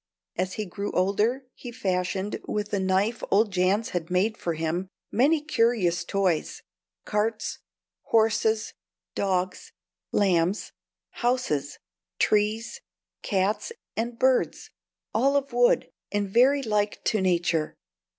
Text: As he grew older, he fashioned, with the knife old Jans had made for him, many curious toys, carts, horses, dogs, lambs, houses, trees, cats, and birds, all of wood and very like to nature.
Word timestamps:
As 0.35 0.53
he 0.53 0.65
grew 0.65 0.91
older, 0.93 1.45
he 1.53 1.71
fashioned, 1.71 2.39
with 2.47 2.71
the 2.71 2.79
knife 2.79 3.21
old 3.29 3.51
Jans 3.51 3.89
had 3.89 4.09
made 4.09 4.35
for 4.35 4.55
him, 4.55 4.87
many 5.11 5.39
curious 5.43 6.03
toys, 6.03 6.63
carts, 7.05 7.59
horses, 8.05 8.73
dogs, 9.13 9.73
lambs, 10.11 10.71
houses, 11.11 11.77
trees, 12.17 12.81
cats, 13.21 13.71
and 13.95 14.17
birds, 14.17 14.71
all 15.13 15.35
of 15.37 15.53
wood 15.53 15.91
and 16.11 16.27
very 16.27 16.63
like 16.63 17.03
to 17.03 17.21
nature. 17.21 17.75